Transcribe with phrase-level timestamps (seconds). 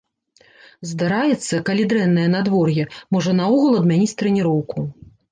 [0.91, 2.85] Здараецца, калі дрэннае надвор'е,
[3.17, 4.87] можа наогул адмяніць трэніроўку.